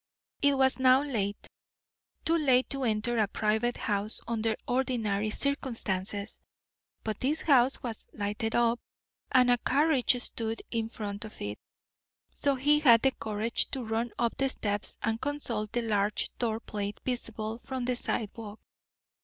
[0.41, 1.47] It was now late,
[2.25, 6.41] too late to enter a private house under ordinary circumstances,
[7.03, 8.79] but this house was lighted up,
[9.31, 11.59] and a carriage stood in front of it;
[12.33, 16.59] so he had the courage to run up the steps and consult the large door
[16.59, 18.59] plate visible from the sidewalk.